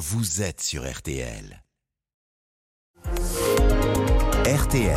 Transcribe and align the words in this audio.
vous 0.00 0.40
êtes 0.40 0.62
sur 0.62 0.90
RTL. 0.90 1.62
RTL. 4.46 4.96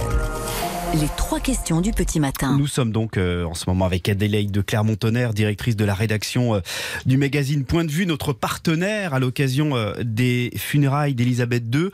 Les 0.94 1.10
trois 1.18 1.42
questions 1.42 1.82
du 1.82 1.92
petit 1.92 2.22
matin. 2.22 2.58
Nous 2.58 2.68
sommes 2.68 2.94
donc 2.94 3.18
euh, 3.18 3.44
en 3.44 3.54
ce 3.54 3.70
moment 3.70 3.84
avec 3.84 4.08
Adélaïde 4.08 4.52
de 4.52 4.62
Clermont-Tonnerre, 4.62 5.34
directrice 5.34 5.76
de 5.76 5.84
la 5.84 5.94
rédaction 5.94 6.56
euh, 6.56 6.62
du 7.06 7.18
magazine 7.18 7.66
Point 7.66 7.84
de 7.84 7.92
vue, 7.92 8.06
notre 8.06 8.32
partenaire 8.32 9.14
à 9.14 9.20
l'occasion 9.20 9.76
euh, 9.76 9.94
des 10.04 10.54
funérailles 10.56 11.16
d'Elisabeth 11.16 11.66
II. 11.74 11.90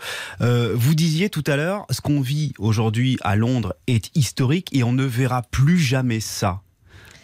vous 0.76 0.94
disiez 0.94 1.32
tout 1.32 1.44
à 1.48 1.56
l'heure, 1.56 1.88
ce 1.90 2.02
qu'on 2.02 2.22
vit 2.22 2.54
aujourd'hui 2.60 3.18
à 3.22 3.36
Londres 3.36 3.74
est 3.88 4.16
historique 4.16 4.70
et 4.72 4.84
on 4.84 4.94
ne 4.94 5.04
verra 5.04 5.42
plus 5.42 5.80
jamais 5.80 6.20
ça. 6.20 6.62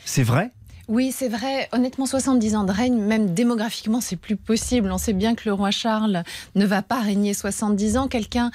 C'est 0.04 0.24
vrai? 0.24 0.52
Oui, 0.88 1.12
c'est 1.12 1.30
vrai. 1.30 1.68
Honnêtement, 1.72 2.06
70 2.06 2.56
ans 2.56 2.64
de 2.64 2.72
règne, 2.72 2.98
même 2.98 3.34
démographiquement, 3.34 4.02
c'est 4.02 4.16
plus 4.16 4.36
possible. 4.36 4.92
On 4.92 5.00
sait 5.00 5.14
bien 5.14 5.34
que 5.34 5.44
le 5.46 5.54
roi 5.54 5.72
Charles 5.72 6.24
ne 6.54 6.66
va 6.66 6.84
pas 6.84 7.00
régner 7.00 7.34
70 7.34 7.98
ans. 7.98 8.08
Quelqu'un, 8.08 8.52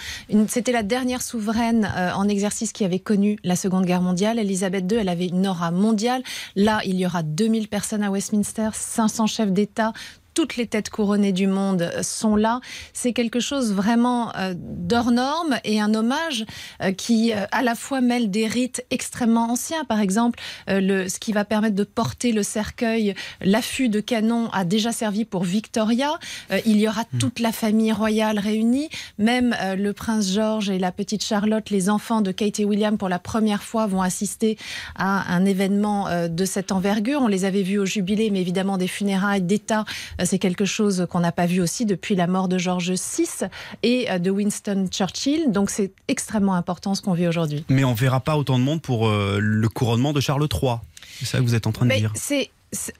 c'était 0.46 0.70
la 0.70 0.84
dernière 0.84 1.22
souveraine 1.22 1.90
euh, 1.96 2.12
en 2.12 2.28
exercice 2.28 2.72
qui 2.72 2.84
avait 2.84 3.00
connu 3.00 3.36
la 3.42 3.56
Seconde 3.56 3.84
Guerre 3.84 4.02
mondiale. 4.02 4.38
Elisabeth 4.38 4.90
II, 4.90 4.98
elle 4.98 5.08
avait 5.08 5.26
une 5.26 5.46
aura 5.46 5.72
mondiale. 5.72 6.22
Là, 6.54 6.80
il 6.84 6.96
y 6.96 7.06
aura 7.06 7.24
2000 7.24 7.66
personnes 7.66 8.04
à 8.04 8.10
Westminster, 8.10 8.70
500 8.74 9.26
chefs 9.26 9.52
d'État, 9.52 9.92
toutes 10.40 10.56
les 10.56 10.66
têtes 10.66 10.88
couronnées 10.88 11.32
du 11.32 11.46
monde 11.46 11.92
sont 12.00 12.34
là. 12.34 12.62
C'est 12.94 13.12
quelque 13.12 13.40
chose 13.40 13.74
vraiment 13.74 14.34
euh, 14.36 14.54
d'hors 14.56 15.10
norme 15.10 15.58
et 15.64 15.82
un 15.82 15.92
hommage 15.92 16.46
euh, 16.82 16.92
qui 16.92 17.34
euh, 17.34 17.44
à 17.52 17.60
la 17.60 17.74
fois 17.74 18.00
mêle 18.00 18.30
des 18.30 18.46
rites 18.46 18.82
extrêmement 18.88 19.50
anciens. 19.50 19.84
Par 19.84 20.00
exemple, 20.00 20.38
le, 20.66 21.08
ce 21.08 21.18
qui 21.18 21.32
va 21.32 21.44
permettre 21.44 21.74
de 21.74 21.84
porter 21.84 22.32
le 22.32 22.42
cercueil, 22.42 23.14
l'affût 23.42 23.90
de 23.90 24.00
canon 24.00 24.48
a 24.52 24.64
déjà 24.64 24.92
servi 24.92 25.26
pour 25.26 25.44
Victoria. 25.44 26.18
il 26.64 26.78
y 26.78 26.88
aura 26.88 27.02
hmm. 27.02 27.18
toute 27.18 27.38
la 27.38 27.52
famille 27.52 27.92
royale 27.92 28.38
réunie, 28.38 28.88
même 29.18 29.54
le 29.76 29.92
prince 29.92 30.32
George 30.32 30.70
et 30.70 30.78
la 30.78 30.90
petite 30.90 31.22
Charlotte, 31.22 31.68
les 31.68 31.90
enfants 31.90 32.22
de 32.22 32.32
Kate 32.32 32.60
et 32.60 32.64
William 32.64 32.96
pour 32.96 33.10
la 33.10 33.18
première 33.18 33.62
fois 33.62 33.86
vont 33.86 34.00
assister 34.00 34.56
à 34.96 35.34
un 35.34 35.44
événement 35.44 36.08
de 36.28 36.44
cette 36.46 36.72
envergure. 36.72 37.20
On 37.20 37.28
les 37.28 37.44
avait 37.44 37.62
vus 37.62 37.78
au 37.78 37.86
jubilé, 37.86 38.30
mais 38.30 38.40
évidemment 38.40 38.78
des 38.78 38.88
funérailles 38.88 39.42
d'État 39.42 39.84
c'est 40.30 40.38
quelque 40.38 40.64
chose 40.64 41.08
qu'on 41.10 41.20
n'a 41.20 41.32
pas 41.32 41.46
vu 41.46 41.60
aussi 41.60 41.86
depuis 41.86 42.14
la 42.14 42.28
mort 42.28 42.46
de 42.46 42.56
George 42.56 42.92
VI 42.92 43.48
et 43.82 44.08
euh, 44.10 44.20
de 44.20 44.30
Winston 44.30 44.86
Churchill. 44.88 45.50
Donc 45.50 45.70
c'est 45.70 45.92
extrêmement 46.06 46.54
important 46.54 46.94
ce 46.94 47.02
qu'on 47.02 47.14
vit 47.14 47.26
aujourd'hui. 47.26 47.64
Mais 47.68 47.82
on 47.82 47.94
verra 47.94 48.20
pas 48.20 48.36
autant 48.36 48.56
de 48.56 48.62
monde 48.62 48.80
pour 48.80 49.08
euh, 49.08 49.38
le 49.40 49.68
couronnement 49.68 50.12
de 50.12 50.20
Charles 50.20 50.46
III. 50.52 50.76
C'est 51.18 51.26
ça 51.26 51.38
que 51.38 51.42
vous 51.42 51.56
êtes 51.56 51.66
en 51.66 51.72
train 51.72 51.86
de 51.86 51.94
dire. 51.94 52.12
C'est 52.14 52.50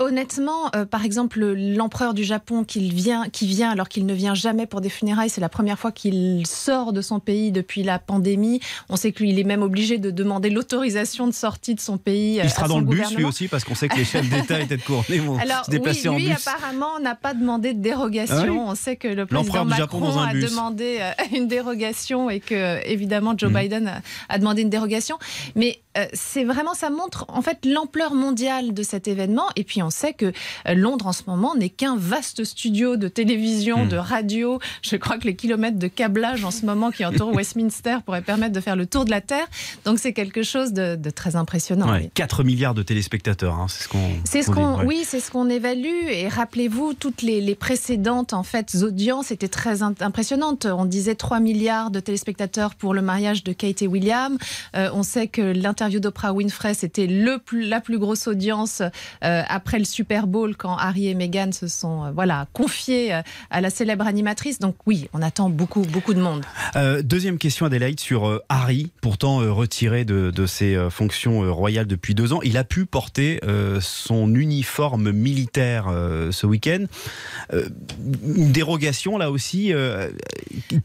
Honnêtement, 0.00 0.70
euh, 0.74 0.84
par 0.84 1.04
exemple, 1.04 1.44
l'empereur 1.44 2.12
du 2.12 2.24
Japon 2.24 2.64
qui 2.64 2.90
vient, 2.90 3.28
qui 3.28 3.46
vient 3.46 3.70
alors 3.70 3.88
qu'il 3.88 4.04
ne 4.04 4.14
vient 4.14 4.34
jamais 4.34 4.66
pour 4.66 4.80
des 4.80 4.88
funérailles, 4.88 5.30
c'est 5.30 5.40
la 5.40 5.48
première 5.48 5.78
fois 5.78 5.92
qu'il 5.92 6.44
sort 6.46 6.92
de 6.92 7.00
son 7.00 7.20
pays 7.20 7.52
depuis 7.52 7.84
la 7.84 8.00
pandémie. 8.00 8.60
On 8.88 8.96
sait 8.96 9.12
qu'il 9.12 9.38
est 9.38 9.44
même 9.44 9.62
obligé 9.62 9.98
de 9.98 10.10
demander 10.10 10.50
l'autorisation 10.50 11.28
de 11.28 11.32
sortie 11.32 11.76
de 11.76 11.80
son 11.80 11.98
pays. 11.98 12.40
Il 12.42 12.50
sera 12.50 12.66
dans 12.66 12.80
le 12.80 12.84
bus 12.86 13.14
lui 13.14 13.24
aussi 13.24 13.46
parce 13.46 13.62
qu'on 13.62 13.76
sait 13.76 13.88
que 13.88 13.96
les 13.96 14.04
chefs 14.04 14.28
d'État 14.28 14.60
et 14.60 14.66
têtes 14.66 14.84
couronnées 14.84 15.18
vont 15.18 15.38
se 15.38 15.70
déplacer 15.70 16.08
oui, 16.08 16.24
lui, 16.24 16.32
apparemment 16.32 16.98
n'a 16.98 17.14
pas 17.14 17.34
demandé 17.34 17.72
de 17.72 17.80
dérogation. 17.80 18.64
Ah 18.66 18.70
On 18.70 18.74
sait 18.74 18.96
que 18.96 19.06
le 19.06 19.26
président 19.26 19.64
Macron 19.64 20.18
a 20.18 20.34
demandé 20.34 20.98
euh, 21.00 21.12
une 21.36 21.46
dérogation 21.46 22.28
et 22.28 22.40
que 22.40 22.84
évidemment 22.88 23.34
Joe 23.36 23.50
mmh. 23.50 23.54
Biden 23.54 23.88
a, 23.88 24.02
a, 24.28 24.38
demandé 24.38 24.62
une 24.62 24.70
dérogation. 24.70 25.18
Mais 25.54 25.80
euh, 25.98 26.06
c'est 26.12 26.44
vraiment, 26.44 26.74
ça 26.74 26.88
montre 26.88 27.24
en 27.28 27.42
fait 27.42 27.66
l'ampleur 27.66 28.14
mondiale 28.14 28.72
de 28.72 28.82
cet 28.82 29.08
événement. 29.08 29.46
Et 29.60 29.64
puis 29.64 29.82
on 29.82 29.90
sait 29.90 30.14
que 30.14 30.32
euh, 30.66 30.74
Londres 30.74 31.06
en 31.06 31.12
ce 31.12 31.24
moment 31.26 31.54
n'est 31.54 31.68
qu'un 31.68 31.96
vaste 31.96 32.44
studio 32.44 32.96
de 32.96 33.08
télévision, 33.08 33.84
hmm. 33.84 33.88
de 33.88 33.96
radio. 33.96 34.58
Je 34.80 34.96
crois 34.96 35.18
que 35.18 35.26
les 35.26 35.36
kilomètres 35.36 35.78
de 35.78 35.86
câblage 35.86 36.44
en 36.44 36.50
ce 36.50 36.64
moment 36.64 36.90
qui 36.90 37.04
entourent 37.04 37.34
Westminster 37.34 37.98
pourraient 38.04 38.22
permettre 38.22 38.54
de 38.54 38.60
faire 38.60 38.74
le 38.74 38.86
tour 38.86 39.04
de 39.04 39.10
la 39.10 39.20
Terre. 39.20 39.46
Donc 39.84 39.98
c'est 39.98 40.14
quelque 40.14 40.42
chose 40.42 40.72
de, 40.72 40.96
très 41.10 41.36
impressionnant. 41.36 41.98
4 42.14 42.42
milliards 42.42 42.74
de 42.74 42.82
téléspectateurs, 42.82 43.54
hein, 43.54 43.66
c'est 43.68 43.84
ce 43.84 43.88
qu'on. 43.88 44.10
C'est 44.24 44.42
ce 44.42 44.50
qu'on, 44.50 44.84
oui, 44.86 45.02
c'est 45.04 45.20
ce 45.20 45.30
qu'on 45.30 45.50
évalue. 45.50 46.08
Et 46.08 46.28
rappelez-vous, 46.28 46.94
toutes 46.94 47.20
les, 47.20 47.54
précédentes 47.54 48.32
en 48.32 48.44
fait 48.44 48.74
audiences 48.82 49.30
étaient 49.30 49.48
très 49.48 49.82
impressionnantes. 49.82 50.64
On 50.66 50.86
disait 50.86 51.16
3 51.16 51.40
milliards 51.40 51.90
de 51.90 52.00
téléspectateurs 52.00 52.74
pour 52.74 52.94
le 52.94 53.02
mariage 53.02 53.44
de 53.44 53.52
Kate 53.52 53.82
et 53.82 53.86
William. 53.86 54.38
Euh, 54.76 54.88
on 54.94 55.02
sait 55.02 55.26
que 55.26 55.42
l'interview 55.42 56.00
d'Oprah 56.00 56.32
Winfrey, 56.32 56.72
c'était 56.72 57.06
le 57.06 57.40
la 57.52 57.80
plus 57.80 57.98
grosse 57.98 58.28
audience 58.28 58.82
euh, 59.24 59.42
après 59.50 59.78
le 59.78 59.84
Super 59.84 60.26
Bowl 60.26 60.56
quand 60.56 60.76
Harry 60.76 61.08
et 61.08 61.14
Meghan 61.14 61.52
se 61.52 61.68
sont 61.68 62.04
euh, 62.04 62.10
voilà 62.12 62.46
confiés 62.52 63.14
euh, 63.14 63.22
à 63.50 63.60
la 63.60 63.70
célèbre 63.70 64.06
animatrice. 64.06 64.58
Donc 64.58 64.76
oui, 64.86 65.08
on 65.12 65.22
attend 65.22 65.50
beaucoup 65.50 65.82
beaucoup 65.82 66.14
de 66.14 66.20
monde. 66.20 66.44
deuxième 67.02 67.38
question 67.38 67.66
Adélaïde 67.66 68.00
sur 68.00 68.40
Harry, 68.48 68.90
pourtant 69.00 69.38
retiré 69.54 70.04
de, 70.04 70.30
de, 70.30 70.46
ses 70.46 70.88
fonctions 70.90 71.52
royales 71.52 71.86
depuis 71.86 72.14
deux 72.14 72.32
ans, 72.32 72.40
il 72.42 72.56
a 72.56 72.64
pu 72.64 72.86
porter 72.86 73.40
son 73.80 74.34
uniforme 74.34 75.12
militaire 75.12 75.86
ce 76.30 76.46
week-end. 76.46 76.84
une 77.52 78.52
dérogation 78.52 79.18
là 79.18 79.30
aussi, 79.30 79.72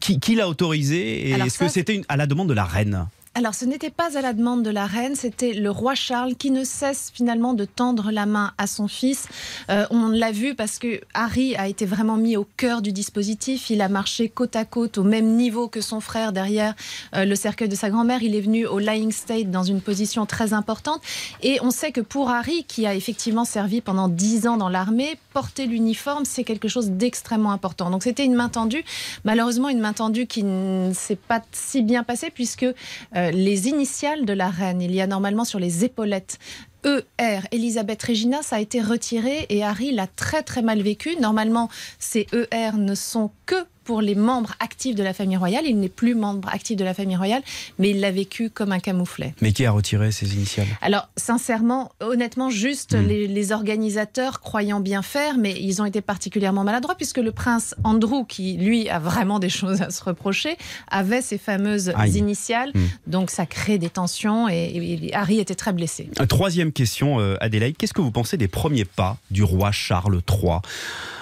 qui, 0.00 0.20
qui 0.20 0.34
l'a 0.34 0.48
autorisé 0.48 1.30
Est-ce 1.30 1.58
que 1.58 1.68
c'était 1.68 2.02
à 2.08 2.16
la 2.16 2.26
demande 2.26 2.48
de 2.48 2.54
la 2.54 2.64
reine? 2.64 3.06
Alors, 3.36 3.54
ce 3.54 3.66
n'était 3.66 3.90
pas 3.90 4.16
à 4.16 4.22
la 4.22 4.32
demande 4.32 4.62
de 4.62 4.70
la 4.70 4.86
reine, 4.86 5.14
c'était 5.14 5.52
le 5.52 5.70
roi 5.70 5.94
Charles 5.94 6.36
qui 6.36 6.50
ne 6.50 6.64
cesse 6.64 7.12
finalement 7.12 7.52
de 7.52 7.66
tendre 7.66 8.10
la 8.10 8.24
main 8.24 8.54
à 8.56 8.66
son 8.66 8.88
fils. 8.88 9.28
Euh, 9.68 9.84
on 9.90 10.08
l'a 10.08 10.32
vu 10.32 10.54
parce 10.54 10.78
que 10.78 11.02
Harry 11.12 11.54
a 11.54 11.68
été 11.68 11.84
vraiment 11.84 12.16
mis 12.16 12.38
au 12.38 12.48
cœur 12.56 12.80
du 12.80 12.92
dispositif. 12.92 13.68
Il 13.68 13.82
a 13.82 13.90
marché 13.90 14.30
côte 14.30 14.56
à 14.56 14.64
côte 14.64 14.96
au 14.96 15.02
même 15.02 15.36
niveau 15.36 15.68
que 15.68 15.82
son 15.82 16.00
frère 16.00 16.32
derrière 16.32 16.74
euh, 17.14 17.26
le 17.26 17.34
cercueil 17.34 17.68
de 17.68 17.74
sa 17.74 17.90
grand-mère. 17.90 18.22
Il 18.22 18.34
est 18.34 18.40
venu 18.40 18.64
au 18.64 18.78
lying 18.78 19.12
state 19.12 19.50
dans 19.50 19.64
une 19.64 19.82
position 19.82 20.24
très 20.24 20.54
importante. 20.54 21.02
Et 21.42 21.58
on 21.60 21.70
sait 21.70 21.92
que 21.92 22.00
pour 22.00 22.30
Harry, 22.30 22.64
qui 22.64 22.86
a 22.86 22.94
effectivement 22.94 23.44
servi 23.44 23.82
pendant 23.82 24.08
dix 24.08 24.46
ans 24.46 24.56
dans 24.56 24.70
l'armée, 24.70 25.18
porter 25.34 25.66
l'uniforme, 25.66 26.24
c'est 26.24 26.42
quelque 26.42 26.68
chose 26.68 26.88
d'extrêmement 26.88 27.52
important. 27.52 27.90
Donc, 27.90 28.02
c'était 28.02 28.24
une 28.24 28.34
main 28.34 28.48
tendue. 28.48 28.82
Malheureusement, 29.24 29.68
une 29.68 29.80
main 29.80 29.92
tendue 29.92 30.26
qui 30.26 30.42
ne 30.42 30.94
s'est 30.94 31.16
pas 31.16 31.42
si 31.52 31.82
bien 31.82 32.02
passée 32.02 32.30
puisque 32.30 32.64
euh, 33.25 33.25
les 33.32 33.68
initiales 33.68 34.24
de 34.24 34.32
la 34.32 34.48
reine. 34.48 34.80
Il 34.80 34.94
y 34.94 35.00
a 35.00 35.06
normalement 35.06 35.44
sur 35.44 35.58
les 35.58 35.84
épaulettes 35.84 36.38
ER, 36.84 37.40
Elisabeth 37.50 38.02
Regina, 38.02 38.42
ça 38.42 38.56
a 38.56 38.60
été 38.60 38.80
retiré 38.80 39.46
et 39.48 39.64
Harry 39.64 39.90
l'a 39.92 40.06
très 40.06 40.42
très 40.42 40.62
mal 40.62 40.80
vécu. 40.82 41.16
Normalement, 41.20 41.68
ces 41.98 42.26
ER 42.32 42.76
ne 42.76 42.94
sont 42.94 43.32
que 43.44 43.66
pour 43.86 44.02
les 44.02 44.16
membres 44.16 44.54
actifs 44.60 44.96
de 44.96 45.02
la 45.02 45.14
famille 45.14 45.36
royale. 45.36 45.64
Il 45.66 45.78
n'est 45.78 45.88
plus 45.88 46.14
membre 46.14 46.48
actif 46.52 46.76
de 46.76 46.84
la 46.84 46.92
famille 46.92 47.16
royale, 47.16 47.42
mais 47.78 47.90
il 47.90 48.00
l'a 48.00 48.10
vécu 48.10 48.50
comme 48.50 48.72
un 48.72 48.80
camouflet. 48.80 49.32
Mais 49.40 49.52
qui 49.52 49.64
a 49.64 49.70
retiré 49.70 50.12
ses 50.12 50.34
initiales? 50.34 50.66
Alors, 50.82 51.08
sincèrement, 51.16 51.92
honnêtement, 52.00 52.50
juste 52.50 52.94
hmm. 52.94 53.06
les, 53.06 53.52
organisateurs 53.52 54.40
croyant 54.40 54.80
bien 54.80 55.02
faire, 55.02 55.38
mais 55.38 55.54
ils 55.60 55.80
ont 55.80 55.84
été 55.84 56.00
particulièrement 56.00 56.64
maladroits 56.64 56.96
puisque 56.96 57.18
le 57.18 57.30
prince 57.30 57.76
Andrew, 57.84 58.24
qui 58.26 58.56
lui 58.56 58.88
a 58.88 58.98
vraiment 58.98 59.38
des 59.38 59.48
choses 59.60 59.80
à 59.82 59.90
se 59.90 60.02
reprocher, 60.02 60.56
avait 60.88 61.22
ses 61.22 61.38
fameuses 61.38 61.92
initiales. 62.12 62.72
Hmm. 62.74 62.86
Donc, 63.06 63.30
ça 63.30 63.46
crée 63.46 63.78
des 63.78 63.90
tensions 63.90 64.48
et, 64.48 65.10
Harry 65.12 65.38
était 65.38 65.54
très 65.54 65.72
blessé. 65.72 66.10
Troisième 66.28 66.72
question, 66.72 67.20
euh, 67.20 67.36
Adélaïde. 67.40 67.76
Qu'est-ce 67.76 67.92
que 67.92 68.00
vous 68.00 68.10
pensez 68.10 68.36
des 68.36 68.48
premiers 68.48 68.84
pas 68.84 69.16
du 69.30 69.44
roi 69.44 69.70
Charles 69.70 70.20
III 70.28 70.58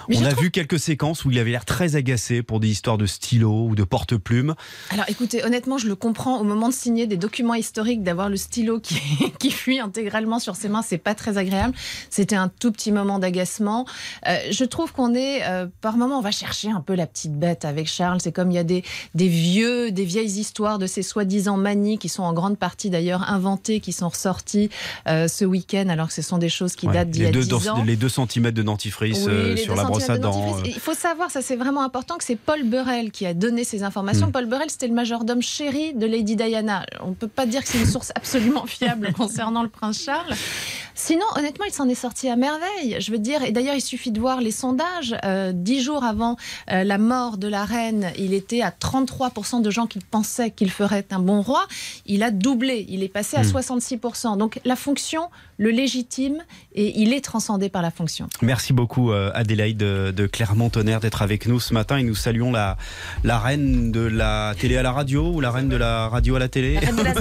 on 0.09 0.25
a 0.25 0.35
vu 0.35 0.51
quelques 0.51 0.79
séquences 0.79 1.25
où 1.25 1.31
il 1.31 1.39
avait 1.39 1.51
l'air 1.51 1.65
très 1.65 1.97
agacé 1.97 2.43
pour 2.43 2.54
des 2.61 2.69
histoires 2.69 2.99
de 2.99 3.07
stylo 3.07 3.67
ou 3.69 3.75
de 3.75 3.85
porte-plume. 3.85 4.55
Alors 4.91 5.07
écoutez, 5.09 5.45
honnêtement, 5.45 5.79
je 5.79 5.89
le 5.89 5.97
comprends. 5.97 6.41
Au 6.41 6.45
moment 6.45 6.69
de 6.69 6.75
signer 6.75 7.07
des 7.07 7.17
documents 7.17 7.55
historiques, 7.55 8.03
d'avoir 8.03 8.29
le 8.29 8.37
stylo 8.37 8.81
qui, 8.81 9.01
qui 9.39 9.51
fuit 9.51 9.81
intégralement 9.81 10.39
sur 10.39 10.57
ses 10.57 10.69
mains, 10.69 10.83
c'est 10.83 10.99
pas 10.99 11.15
très 11.15 11.39
agréable. 11.39 11.75
C'était 12.11 12.37
un 12.37 12.49
tout 12.49 12.73
petit 12.73 12.93
moment 12.93 13.19
d'agacement. 13.19 13.87
Euh, 14.27 14.37
je 14.51 14.65
trouve 14.65 14.93
qu'on 14.93 15.15
est, 15.15 15.45
euh, 15.45 15.67
par 15.81 15.97
moment, 15.97 16.19
on 16.19 16.23
va 16.23 16.31
chercher 16.31 16.71
un 16.71 16.81
peu 16.81 16.95
la 16.95 17.07
petite 17.07 17.39
bête 17.39 17.65
avec 17.65 17.87
Charles. 17.89 18.21
C'est 18.21 18.33
comme 18.33 18.51
il 18.51 18.55
y 18.55 18.59
a 18.59 18.65
des, 18.65 18.85
des 19.15 19.29
vieux, 19.29 19.91
des 19.91 20.05
vieilles 20.05 20.39
histoires 20.39 20.79
de 20.79 20.87
ces 20.87 21.03
soi-disant 21.03 21.57
manies 21.57 21.99
qui 21.99 22.09
sont 22.09 22.23
en 22.23 22.33
grande 22.33 22.59
partie 22.59 22.91
d'ailleurs 22.91 23.31
inventées, 23.31 23.81
qui 23.81 23.93
sont 23.93 24.09
ressorties 24.09 24.71
euh, 25.09 25.29
ce 25.29 25.45
week-end, 25.45 25.89
alors 25.89 26.09
que 26.09 26.15
ce 26.15 26.23
sont 26.23 26.39
des 26.39 26.49
choses 26.49 26.75
qui 26.75 26.87
datent 26.87 27.11
d'il 27.11 27.23
y 27.23 27.27
a 27.27 27.31
10 27.31 27.69
ans. 27.69 27.83
Les 27.85 27.97
2 27.97 28.09
cm 28.09 28.51
de 28.51 28.63
dentifrice 28.63 29.25
sur 29.57 29.75
la 29.75 29.85
euh. 29.85 30.63
Il 30.65 30.81
faut 30.81 30.95
savoir, 30.95 31.31
ça 31.31 31.43
c'est 31.43 31.57
vraiment 31.57 31.83
important, 31.83 32.17
que 32.17 32.25
c'est 32.25 32.37
Paul 32.45 32.65
Burrell 32.65 33.11
qui 33.11 33.27
a 33.27 33.35
donné 33.35 33.65
ces 33.65 33.83
informations. 33.83 34.29
Hmm. 34.29 34.33
Paul 34.33 34.47
Burrell, 34.47 34.71
c'était 34.71 34.89
le 34.89 34.95
majordome 34.95 35.43
chéri 35.43 35.95
de 35.95 36.07
Lady 36.07 36.37
Diana. 36.37 36.85
On 37.01 37.11
ne 37.11 37.15
peut 37.15 37.29
pas 37.29 37.47
dire 37.47 37.63
que 37.63 37.69
c'est 37.69 37.79
une 37.79 37.87
source 37.87 38.13
absolument 38.15 38.67
fiable 38.67 39.13
concernant 39.13 39.63
le 39.63 39.69
prince 39.69 40.03
Charles. 40.03 40.35
Sinon, 40.95 41.25
honnêtement, 41.37 41.65
il 41.67 41.73
s'en 41.73 41.89
est 41.89 41.95
sorti 41.95 42.29
à 42.29 42.37
merveille. 42.37 42.97
Je 43.01 43.11
veux 43.11 43.19
dire, 43.19 43.43
et 43.43 43.51
d'ailleurs, 43.51 43.75
il 43.75 43.81
suffit 43.81 44.11
de 44.13 44.21
voir 44.21 44.41
les 44.41 44.51
sondages. 44.51 45.17
Euh, 45.25 45.53
dix 45.55 45.83
jours 45.83 46.05
avant 46.05 46.37
euh, 46.71 46.85
la 46.85 46.99
mort 46.99 47.37
de 47.37 47.49
la 47.49 47.65
reine, 47.65 48.11
il 48.19 48.33
était 48.35 48.63
à 48.63 48.71
33% 48.71 49.63
de 49.63 49.71
gens 49.71 49.87
qui 49.87 49.99
pensaient 49.99 50.51
qu'il 50.51 50.71
ferait 50.71 51.07
un 51.11 51.19
bon 51.19 51.43
roi. 51.43 51.67
Il 52.07 52.23
a 52.23 52.31
doublé. 52.31 52.87
Il 52.89 53.03
est 53.03 53.09
passé 53.09 53.37
à 53.37 53.43
Hmm. 53.43 53.59
66%. 53.59 54.37
Donc 54.39 54.61
la 54.65 54.77
fonction 54.77 55.29
le 55.57 55.71
légitime 55.71 56.39
et 56.75 57.01
il 57.01 57.13
est 57.13 57.21
transcendé 57.21 57.69
par 57.69 57.83
la 57.83 57.91
fonction. 57.91 58.29
Merci 58.43 58.73
beaucoup 58.73 59.13
euh, 59.13 59.31
Adélaïde 59.35 59.77
de, 59.77 60.13
de 60.15 60.27
Clermont-Tonnerre 60.27 61.01
d'être 61.01 61.23
avec 61.23 61.47
nous 61.47 61.61
ce 61.61 61.75
matin 61.75 61.97
et 61.97 62.03
nous 62.03 62.15
saluons 62.15 62.51
la, 62.51 62.77
la 63.23 63.39
reine 63.39 63.93
de 63.93 64.01
la 64.01 64.55
télé 64.59 64.77
à 64.77 64.83
la 64.83 64.93
radio 64.93 65.29
ou 65.29 65.41
la 65.41 65.51
reine 65.51 65.69
de 65.69 65.77
la 65.77 66.09
radio 66.09 66.37
à 66.37 66.39
la 66.41 66.49
télé? 66.49 66.75
La 66.75 66.81
reine 66.81 66.97
de 66.97 67.03
la 67.03 67.13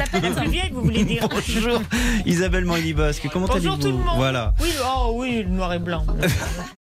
vous 0.71 0.81
voulez 0.81 1.05
dire 1.05 1.27
Bonjour 1.29 1.81
Isabelle 2.25 2.65
Morini-Bosque, 2.65 3.27
comment 3.31 3.47
Bonjour 3.63 3.75
allez-vous 3.75 3.92
tout 3.92 3.98
le 3.98 4.04
monde. 4.04 4.18
Voilà. 4.18 4.54
Oui, 4.62 4.69
oh 4.83 5.13
oui, 5.15 5.44
le 5.44 5.50
noir 5.50 5.74
et 5.74 5.80
blanc. 5.80 6.06